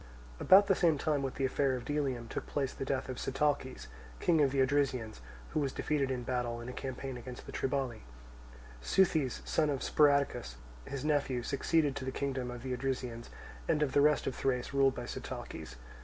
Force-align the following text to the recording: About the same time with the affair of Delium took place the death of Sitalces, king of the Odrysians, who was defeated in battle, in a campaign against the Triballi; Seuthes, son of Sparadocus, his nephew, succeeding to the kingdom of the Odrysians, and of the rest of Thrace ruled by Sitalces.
About 0.39 0.65
the 0.65 0.73
same 0.73 0.97
time 0.97 1.21
with 1.21 1.35
the 1.35 1.45
affair 1.45 1.75
of 1.75 1.85
Delium 1.85 2.27
took 2.27 2.47
place 2.47 2.73
the 2.73 2.85
death 2.85 3.07
of 3.07 3.19
Sitalces, 3.19 3.85
king 4.19 4.41
of 4.41 4.49
the 4.51 4.59
Odrysians, 4.59 5.19
who 5.49 5.59
was 5.59 5.71
defeated 5.71 6.09
in 6.09 6.23
battle, 6.23 6.59
in 6.59 6.67
a 6.67 6.73
campaign 6.73 7.17
against 7.17 7.45
the 7.45 7.51
Triballi; 7.51 8.01
Seuthes, 8.81 9.43
son 9.45 9.69
of 9.69 9.83
Sparadocus, 9.83 10.55
his 10.85 11.05
nephew, 11.05 11.43
succeeding 11.43 11.93
to 11.93 12.03
the 12.05 12.11
kingdom 12.11 12.49
of 12.49 12.63
the 12.63 12.73
Odrysians, 12.75 13.29
and 13.69 13.83
of 13.83 13.91
the 13.91 14.01
rest 14.01 14.25
of 14.25 14.33
Thrace 14.35 14.73
ruled 14.73 14.95
by 14.95 15.05
Sitalces. 15.05 15.75